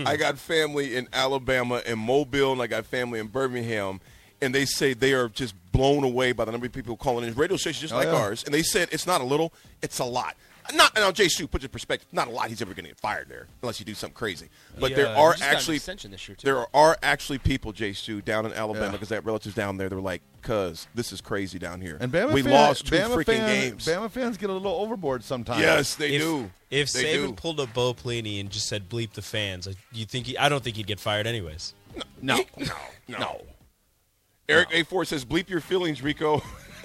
[0.05, 4.01] I got family in Alabama and Mobile, and I got family in Birmingham,
[4.43, 7.33] and they say they are just blown away by the number of people calling in
[7.35, 8.15] radio stations just Oh, like yeah.
[8.21, 8.45] ours.
[8.45, 10.37] And they said it's not a little, it's a lot.
[10.75, 12.07] Not now, Jay Stu, put it in perspective.
[12.13, 12.49] Not a lot.
[12.49, 14.49] He's ever going to get fired there unless you do something crazy.
[14.79, 16.45] But He, there are he just got an actually extension this year, too.
[16.45, 18.93] there are actually people, Jay Stu, down in Alabama Yeah.
[18.93, 19.89] because they have relatives down there.
[19.89, 23.09] They're like, "Cuz this is crazy down here." And Bama we fan- lost two Bama
[23.17, 23.87] freaking fan- games.
[23.87, 25.61] Bama fans get a little overboard sometimes.
[25.63, 26.51] Yes, they if, do.
[26.71, 27.33] If They Saban do.
[27.33, 30.63] pulled a Bo Pelini and just said bleep the fans, you think he, I don't
[30.63, 31.75] think he'd get fired anyways.
[32.23, 32.69] No, no,
[33.19, 33.43] no.
[34.53, 36.39] Eric A4 says, "Bleep your feelings, Rico."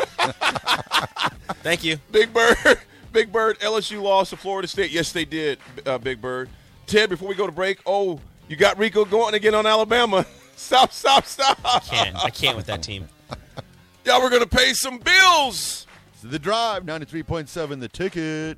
[1.63, 2.55] Thank you, Big Bird.
[3.11, 3.59] Big Bird.
[3.59, 4.91] LSU lost to Florida State.
[4.91, 5.59] Yes, they did.
[5.85, 6.49] Uh, Big Bird.
[6.85, 10.25] Ted, before we go to break, oh, you got Rico going again on Alabama.
[10.55, 11.59] Stop, stop, stop.
[11.63, 13.07] I can't I can't with that team.
[14.03, 15.85] Yeah, we're gonna pay some bills.
[16.23, 18.57] The drive, 93.7 the ticket.